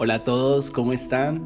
[0.00, 1.44] Hola a todos, ¿cómo están?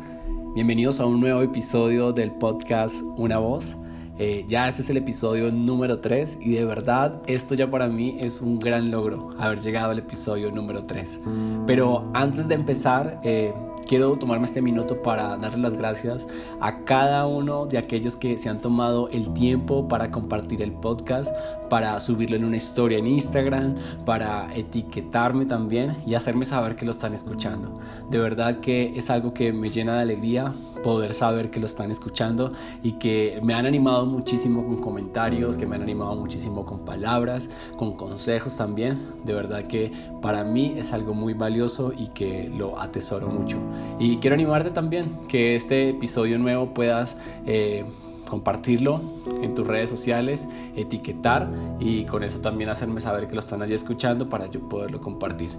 [0.55, 3.79] Bienvenidos a un nuevo episodio del podcast Una Voz.
[4.19, 8.19] Eh, ya este es el episodio número 3 y de verdad esto ya para mí
[8.21, 11.21] es un gran logro haber llegado al episodio número 3.
[11.67, 13.55] Pero antes de empezar, eh,
[13.93, 16.27] quiero tomarme este minuto para darle las gracias
[16.63, 21.31] a cada uno de aquellos que se han tomado el tiempo para compartir el podcast,
[21.69, 23.75] para subirlo en una historia en Instagram,
[24.07, 27.81] para etiquetarme también y hacerme saber que lo están escuchando.
[28.09, 31.91] De verdad que es algo que me llena de alegría poder saber que lo están
[31.91, 36.85] escuchando y que me han animado muchísimo con comentarios, que me han animado muchísimo con
[36.85, 39.01] palabras, con consejos también.
[39.25, 43.59] De verdad que para mí es algo muy valioso y que lo atesoro mucho.
[43.99, 47.17] Y quiero animarte también que este episodio nuevo puedas...
[47.47, 47.85] Eh,
[48.33, 49.03] compartirlo
[49.43, 53.75] en tus redes sociales, etiquetar y con eso también hacerme saber que lo están allí
[53.75, 55.51] escuchando para yo poderlo compartir.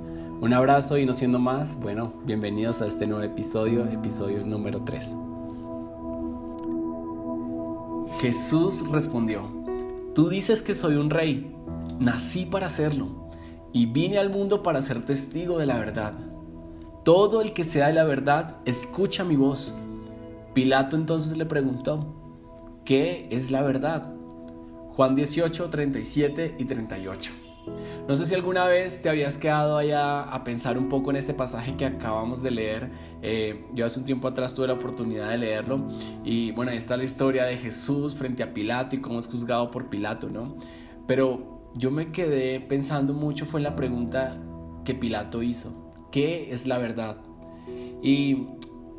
[0.43, 5.15] Un abrazo y no siendo más, bueno, bienvenidos a este nuevo episodio, episodio número 3.
[8.20, 9.49] Jesús respondió,
[10.13, 11.55] tú dices que soy un rey,
[11.98, 13.29] nací para serlo
[13.71, 16.13] y vine al mundo para ser testigo de la verdad.
[17.05, 19.73] Todo el que sea de la verdad, escucha mi voz.
[20.53, 22.05] Pilato entonces le preguntó,
[22.84, 24.13] ¿Qué es la verdad?
[24.98, 27.43] Juan 18, 37 y 38.
[28.07, 31.33] No sé si alguna vez te habías quedado allá a pensar un poco en este
[31.33, 32.91] pasaje que acabamos de leer.
[33.21, 35.87] Eh, yo hace un tiempo atrás tuve la oportunidad de leerlo
[36.23, 39.71] y bueno, ahí está la historia de Jesús frente a Pilato y cómo es juzgado
[39.71, 40.57] por Pilato, ¿no?
[41.07, 44.37] Pero yo me quedé pensando mucho fue en la pregunta
[44.84, 45.91] que Pilato hizo.
[46.11, 47.17] ¿Qué es la verdad?
[48.01, 48.47] Y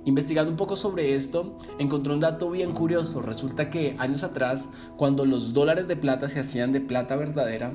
[0.07, 3.23] Investigando un poco sobre esto, encontré un dato bien curioso.
[3.23, 7.73] Resulta que años atrás, cuando los dólares de plata se hacían de plata verdadera,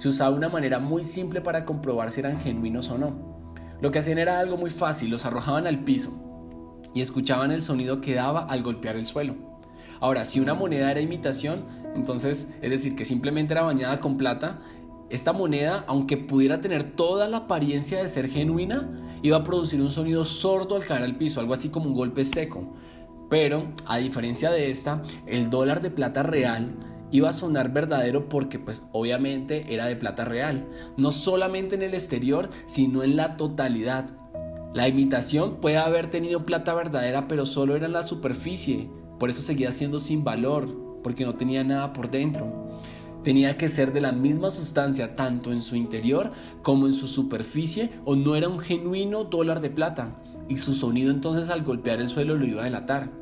[0.00, 3.52] se usaba una manera muy simple para comprobar si eran genuinos o no.
[3.82, 6.10] Lo que hacían era algo muy fácil, los arrojaban al piso
[6.94, 9.34] y escuchaban el sonido que daba al golpear el suelo.
[10.00, 14.62] Ahora, si una moneda era imitación, entonces, es decir, que simplemente era bañada con plata,
[15.10, 18.88] esta moneda, aunque pudiera tener toda la apariencia de ser genuina,
[19.20, 22.24] iba a producir un sonido sordo al caer al piso, algo así como un golpe
[22.24, 22.72] seco.
[23.28, 28.58] Pero, a diferencia de esta, el dólar de plata real iba a sonar verdadero porque
[28.58, 30.66] pues obviamente era de plata real,
[30.96, 34.10] no solamente en el exterior, sino en la totalidad.
[34.72, 38.88] La imitación puede haber tenido plata verdadera, pero solo era en la superficie,
[39.18, 42.70] por eso seguía siendo sin valor, porque no tenía nada por dentro.
[43.22, 46.32] Tenía que ser de la misma sustancia tanto en su interior
[46.62, 50.16] como en su superficie o no era un genuino dólar de plata
[50.48, 53.19] y su sonido entonces al golpear el suelo lo iba a delatar.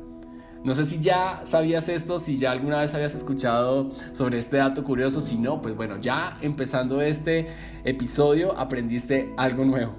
[0.63, 4.83] No sé si ya sabías esto, si ya alguna vez habías escuchado sobre este dato
[4.83, 7.47] curioso, si no, pues bueno, ya empezando este
[7.85, 9.95] episodio aprendiste algo nuevo.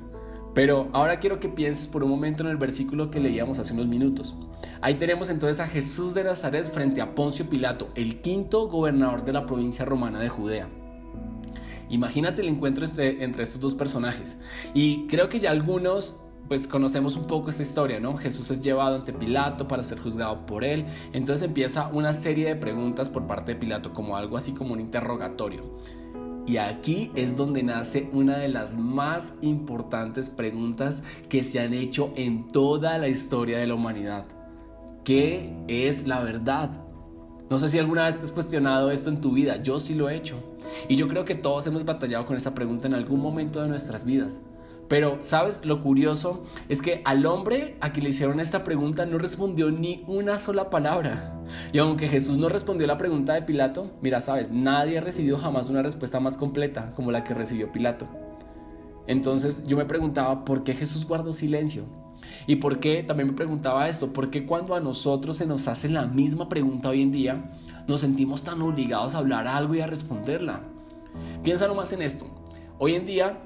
[0.55, 3.87] Pero ahora quiero que pienses por un momento en el versículo que leíamos hace unos
[3.87, 4.37] minutos.
[4.83, 9.33] Ahí tenemos entonces a Jesús de Nazaret frente a Poncio Pilato, el quinto gobernador de
[9.33, 10.69] la provincia romana de Judea.
[11.89, 14.37] Imagínate el encuentro entre, estos dos personajes.
[14.75, 18.17] Y creo que ya algunos pues conocemos un poco esta historia, ¿no?
[18.17, 20.87] Jesús es llevado ante Pilato para ser juzgado por él.
[21.13, 24.81] Entonces empieza una serie de preguntas por parte de Pilato, como algo así como un
[24.81, 25.63] interrogatorio.
[26.47, 32.13] Y aquí es donde nace una de las más importantes preguntas que se han hecho
[32.17, 34.25] en toda la historia de la humanidad.
[35.05, 36.71] ¿Qué es la verdad?
[37.49, 40.09] No sé si alguna vez te has cuestionado esto en tu vida, yo sí lo
[40.09, 40.37] he hecho.
[40.89, 44.05] Y yo creo que todos hemos batallado con esa pregunta en algún momento de nuestras
[44.05, 44.41] vidas.
[44.91, 45.61] Pero, ¿sabes?
[45.65, 50.03] Lo curioso es que al hombre a quien le hicieron esta pregunta no respondió ni
[50.09, 51.41] una sola palabra.
[51.73, 55.71] Y aunque Jesús no respondió la pregunta de Pilato, mira, sabes, nadie ha recibido jamás
[55.71, 58.09] una respuesta más completa como la que recibió Pilato.
[59.07, 61.85] Entonces yo me preguntaba, ¿por qué Jesús guardó silencio?
[62.49, 65.89] Y por qué, también me preguntaba esto, ¿por qué cuando a nosotros se nos hace
[65.89, 67.53] la misma pregunta hoy en día,
[67.87, 70.63] nos sentimos tan obligados a hablar algo y a responderla?
[71.45, 72.27] Piensa nomás en esto.
[72.81, 73.39] Hoy en día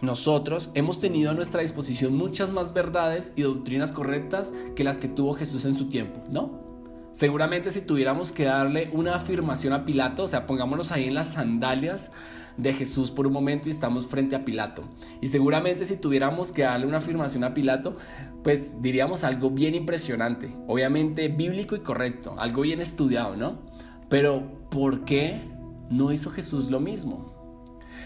[0.00, 5.08] nosotros hemos tenido a nuestra disposición muchas más verdades y doctrinas correctas que las que
[5.08, 6.68] tuvo Jesús en su tiempo, ¿no?
[7.12, 11.32] Seguramente si tuviéramos que darle una afirmación a Pilato, o sea, pongámonos ahí en las
[11.32, 12.12] sandalias
[12.56, 14.84] de Jesús por un momento y estamos frente a Pilato.
[15.20, 17.96] Y seguramente si tuviéramos que darle una afirmación a Pilato,
[18.44, 23.62] pues diríamos algo bien impresionante, obviamente bíblico y correcto, algo bien estudiado, ¿no?
[24.08, 25.42] Pero ¿por qué
[25.90, 27.34] no hizo Jesús lo mismo?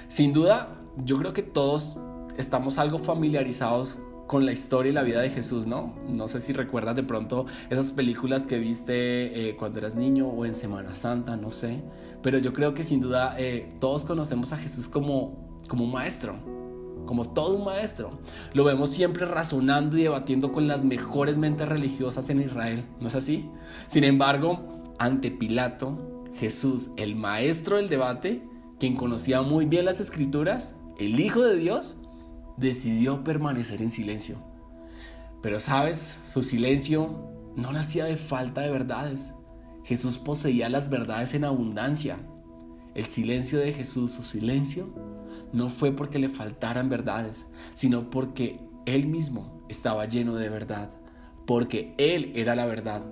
[0.09, 1.99] Sin duda, yo creo que todos
[2.37, 5.95] estamos algo familiarizados con la historia y la vida de Jesús, ¿no?
[6.09, 10.47] No sé si recuerdas de pronto esas películas que viste eh, cuando eras niño o
[10.47, 11.83] en Semana Santa, no sé.
[12.23, 16.37] Pero yo creo que sin duda eh, todos conocemos a Jesús como, como un maestro.
[17.05, 18.19] como todo un maestro.
[18.55, 23.17] Lo vemos siempre razonando y debatiendo con las mejores mentes religiosas en Israel, ¿no es
[23.17, 23.51] así?
[23.89, 25.99] Sin embargo, ante Pilato,
[26.37, 28.43] Jesús, el maestro del debate,
[28.79, 31.99] quien conocía muy bien las escrituras, el Hijo de Dios,
[32.57, 34.37] decidió permanecer en silencio.
[35.43, 39.35] Pero sabes, su silencio no nacía de falta de verdades.
[39.85, 42.19] Jesús poseía las verdades en abundancia.
[42.95, 44.95] El silencio de Jesús, su silencio,
[45.53, 50.91] no fue porque le faltaran verdades, sino porque Él mismo estaba lleno de verdad,
[51.47, 53.05] porque Él era la verdad.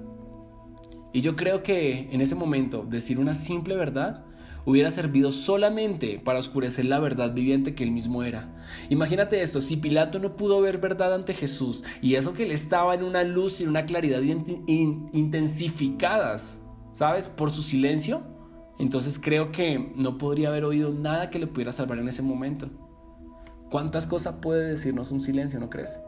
[1.13, 4.25] Y yo creo que en ese momento decir una simple verdad
[4.65, 8.55] hubiera servido solamente para oscurecer la verdad viviente que él mismo era.
[8.89, 12.95] Imagínate esto, si Pilato no pudo ver verdad ante Jesús y eso que él estaba
[12.95, 16.61] en una luz y en una claridad intensificadas,
[16.93, 17.29] ¿sabes?
[17.29, 18.23] Por su silencio,
[18.79, 22.69] entonces creo que no podría haber oído nada que le pudiera salvar en ese momento.
[23.71, 26.01] ¿Cuántas cosas puede decirnos un silencio, no crees?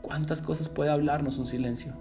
[0.00, 1.94] ¿Cuántas cosas puede hablarnos un silencio?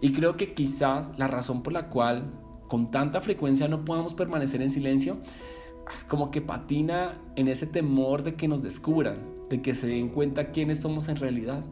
[0.00, 2.32] Y creo que quizás la razón por la cual
[2.68, 5.18] con tanta frecuencia no podamos permanecer en silencio,
[6.08, 9.18] como que patina en ese temor de que nos descubran,
[9.48, 11.64] de que se den cuenta quiénes somos en realidad.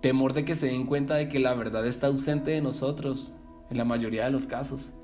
[0.00, 3.34] Temor de que se den cuenta de que la verdad está ausente de nosotros,
[3.70, 4.94] en la mayoría de los casos.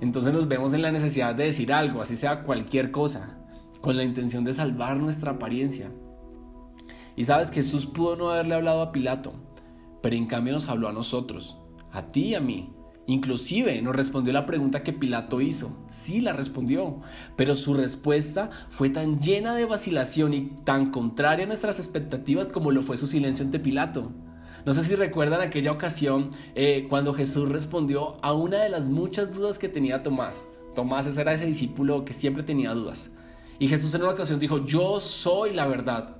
[0.00, 3.38] Entonces nos vemos en la necesidad de decir algo, así sea cualquier cosa,
[3.80, 5.90] con la intención de salvar nuestra apariencia.
[7.16, 9.32] Y sabes, Jesús pudo no haberle hablado a Pilato,
[10.02, 11.58] pero en cambio nos habló a nosotros,
[11.92, 12.74] a ti y a mí.
[13.06, 15.76] Inclusive nos respondió la pregunta que Pilato hizo.
[15.88, 17.00] Sí, la respondió,
[17.36, 22.70] pero su respuesta fue tan llena de vacilación y tan contraria a nuestras expectativas como
[22.70, 24.10] lo fue su silencio ante Pilato.
[24.64, 29.34] No sé si recuerdan aquella ocasión eh, cuando Jesús respondió a una de las muchas
[29.34, 30.46] dudas que tenía Tomás.
[30.74, 33.10] Tomás era ese discípulo que siempre tenía dudas.
[33.58, 36.16] Y Jesús en una ocasión dijo, yo soy la verdad.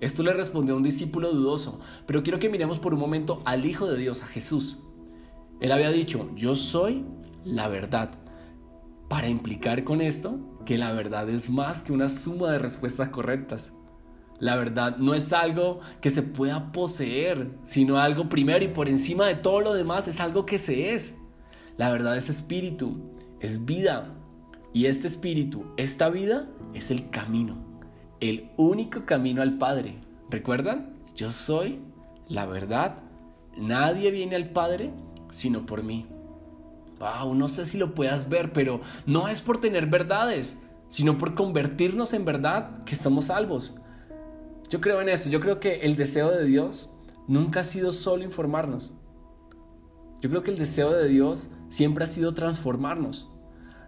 [0.00, 3.64] Esto le respondió a un discípulo dudoso, pero quiero que miremos por un momento al
[3.64, 4.85] Hijo de Dios, a Jesús.
[5.60, 7.04] Él había dicho, yo soy
[7.44, 8.10] la verdad,
[9.08, 13.72] para implicar con esto que la verdad es más que una suma de respuestas correctas.
[14.38, 19.26] La verdad no es algo que se pueda poseer, sino algo primero y por encima
[19.26, 21.18] de todo lo demás es algo que se es.
[21.78, 24.12] La verdad es espíritu, es vida.
[24.74, 27.56] Y este espíritu, esta vida, es el camino,
[28.20, 29.94] el único camino al Padre.
[30.28, 30.96] ¿Recuerdan?
[31.14, 31.80] Yo soy
[32.28, 33.02] la verdad.
[33.56, 34.92] Nadie viene al Padre
[35.30, 36.06] sino por mí.
[36.98, 41.34] Wow, no sé si lo puedas ver, pero no es por tener verdades, sino por
[41.34, 43.80] convertirnos en verdad que somos salvos.
[44.68, 46.90] Yo creo en esto, yo creo que el deseo de Dios
[47.28, 48.94] nunca ha sido solo informarnos.
[50.20, 53.30] Yo creo que el deseo de Dios siempre ha sido transformarnos.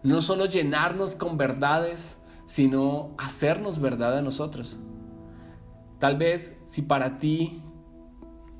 [0.02, 4.78] No solo llenarnos con verdades, sino hacernos verdad a nosotros.
[5.98, 7.62] Tal vez si para ti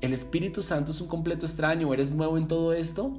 [0.01, 3.13] el Espíritu Santo es un completo extraño eres nuevo en todo esto,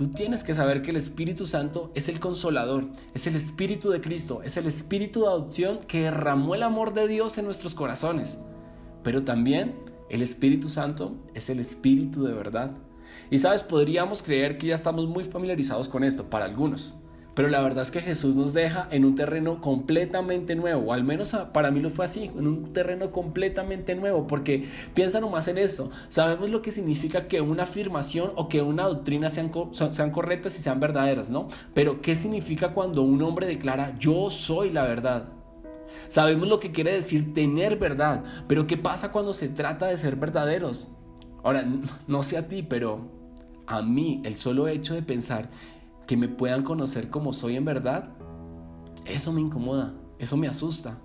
[0.00, 4.00] Tú tienes que saber que el Espíritu Santo es el consolador, es el Espíritu de
[4.00, 8.38] Cristo, es el Espíritu de adopción que derramó el amor de Dios en nuestros corazones.
[9.02, 9.74] Pero también
[10.08, 12.70] el Espíritu Santo es el Espíritu de verdad.
[13.30, 16.94] Y sabes, podríamos creer que ya estamos muy familiarizados con esto, para algunos.
[17.34, 21.04] Pero la verdad es que Jesús nos deja en un terreno completamente nuevo, o al
[21.04, 25.58] menos para mí lo fue así, en un terreno completamente nuevo, porque piensa nomás en
[25.58, 30.58] esto, sabemos lo que significa que una afirmación o que una doctrina sean, sean correctas
[30.58, 31.48] y sean verdaderas, ¿no?
[31.72, 35.28] Pero ¿qué significa cuando un hombre declara yo soy la verdad?
[36.08, 40.16] Sabemos lo que quiere decir tener verdad, pero ¿qué pasa cuando se trata de ser
[40.16, 40.88] verdaderos?
[41.42, 41.64] Ahora,
[42.06, 43.08] no sé a ti, pero
[43.66, 45.48] a mí el solo hecho de pensar
[46.06, 48.10] que me puedan conocer como soy en verdad,
[49.04, 50.98] eso me incomoda, eso me asusta.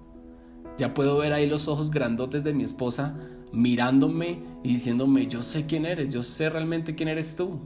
[0.78, 3.18] Ya puedo ver ahí los ojos grandotes de mi esposa
[3.54, 7.60] mirándome y diciéndome, yo sé quién eres, yo sé realmente quién eres tú.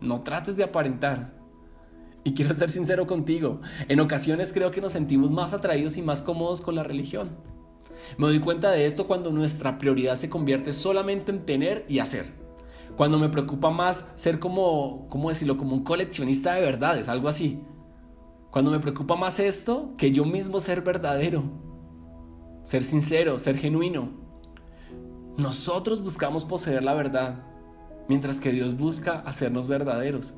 [0.00, 1.38] No trates de aparentar.
[2.24, 6.20] Y quiero ser sincero contigo, en ocasiones creo que nos sentimos más atraídos y más
[6.20, 7.30] cómodos con la religión.
[8.18, 12.39] Me doy cuenta de esto cuando nuestra prioridad se convierte solamente en tener y hacer.
[13.00, 15.56] Cuando me preocupa más ser como, ¿cómo decirlo?
[15.56, 17.58] Como un coleccionista de verdades, algo así.
[18.50, 21.44] Cuando me preocupa más esto que yo mismo ser verdadero,
[22.62, 24.10] ser sincero, ser genuino.
[25.38, 27.42] Nosotros buscamos poseer la verdad,
[28.06, 30.34] mientras que Dios busca hacernos verdaderos.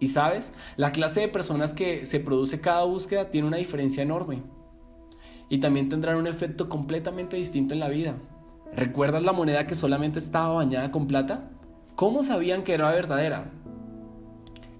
[0.00, 4.44] Y sabes, la clase de personas que se produce cada búsqueda tiene una diferencia enorme.
[5.50, 8.16] Y también tendrán un efecto completamente distinto en la vida.
[8.74, 11.50] ¿Recuerdas la moneda que solamente estaba bañada con plata?
[11.96, 13.50] ¿Cómo sabían que era verdadera?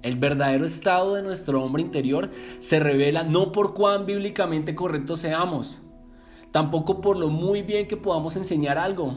[0.03, 2.31] El verdadero estado de nuestro hombre interior
[2.61, 5.83] se revela no por cuán bíblicamente correctos seamos.
[6.53, 9.17] tampoco por lo muy bien que podamos enseñar algo.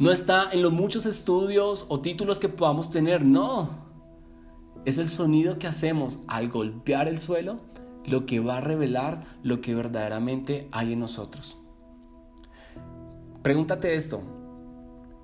[0.00, 3.70] No está en los muchos estudios o títulos que podamos tener, no.
[4.84, 7.60] Es el sonido que hacemos al golpear el suelo
[8.04, 11.60] lo que va a revelar lo que verdaderamente hay en nosotros.
[13.42, 14.22] Pregúntate esto,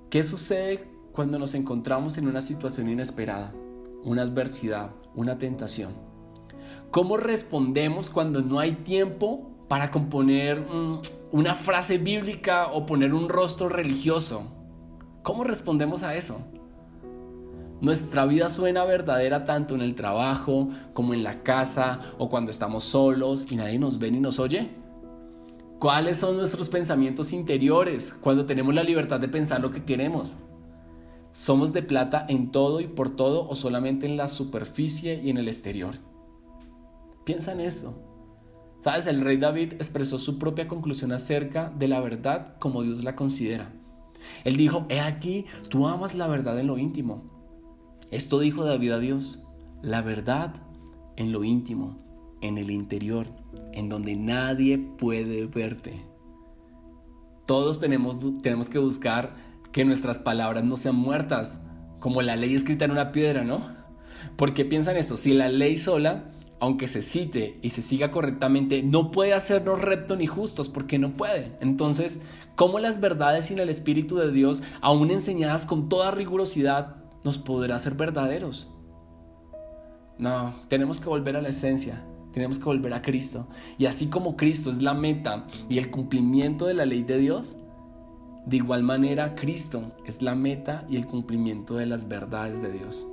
[0.09, 3.53] ¿qué sucede cuando nos encontramos en una situación inesperada,
[4.03, 5.93] una adversidad, una tentación?
[6.91, 11.01] ¿Cómo respondemos cuando no hay tiempo para componer mm,
[11.31, 14.43] una frase bíblica o poner un rostro religioso?
[15.21, 16.41] ¿Cómo respondemos a eso?
[17.79, 22.83] Nuestra vida suena verdadera tanto en el trabajo como en la casa o cuando estamos
[22.83, 24.69] solos y nadie nos ve ni nos oye.
[25.79, 30.37] ¿Cuáles son nuestros pensamientos interiores cuando tenemos la libertad de pensar lo que queremos?
[31.33, 35.37] ¿Somos de plata en todo y por todo o solamente en la superficie y en
[35.37, 35.95] el exterior?
[37.25, 37.99] Piensa en eso.
[38.81, 43.15] Sabes, el rey David expresó su propia conclusión acerca de la verdad como Dios la
[43.15, 43.73] considera.
[44.43, 47.23] Él dijo, he aquí, tú amas la verdad en lo íntimo.
[48.11, 49.41] Esto dijo David a Dios,
[49.81, 50.53] la verdad
[51.15, 51.97] en lo íntimo,
[52.41, 53.25] en el interior,
[53.71, 56.05] en donde nadie puede verte.
[57.47, 59.33] Todos tenemos, tenemos que buscar
[59.73, 61.59] que nuestras palabras no sean muertas,
[61.99, 63.59] como la ley escrita en una piedra, ¿no?
[64.37, 69.11] Porque piensan esto, si la ley sola, aunque se cite y se siga correctamente, no
[69.11, 71.57] puede hacernos rectos ni justos, porque no puede.
[71.59, 72.21] Entonces,
[72.55, 77.77] cómo las verdades sin el Espíritu de Dios, aún enseñadas con toda rigurosidad, nos podrá
[77.79, 78.71] ser verdaderos.
[80.19, 83.47] No, tenemos que volver a la esencia, tenemos que volver a Cristo.
[83.79, 87.57] Y así como Cristo es la meta y el cumplimiento de la ley de Dios,
[88.45, 93.07] de igual manera Cristo es la meta y el cumplimiento de las verdades de Dios.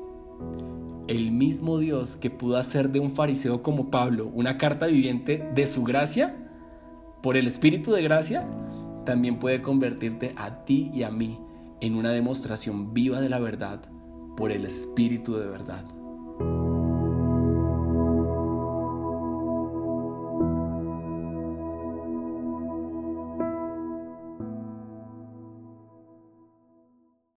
[1.07, 5.67] El mismo Dios que pudo hacer de un fariseo como Pablo una carta viviente de
[5.67, 6.37] su gracia,
[7.23, 8.49] por el Espíritu de gracia,
[9.05, 11.39] también puede convertirte a ti y a mí
[11.81, 13.83] en una demostración viva de la verdad
[14.37, 15.85] por el Espíritu de verdad.